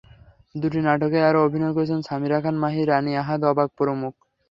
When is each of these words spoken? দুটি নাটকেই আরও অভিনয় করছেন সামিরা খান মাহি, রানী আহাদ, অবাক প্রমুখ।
দুটি 0.55 0.79
নাটকেই 0.85 1.27
আরও 1.29 1.39
অভিনয় 1.47 1.73
করছেন 1.77 1.99
সামিরা 2.07 2.37
খান 2.43 2.55
মাহি, 2.63 2.81
রানী 2.83 3.11
আহাদ, 3.21 3.39
অবাক 3.51 3.69
প্রমুখ। 3.77 4.13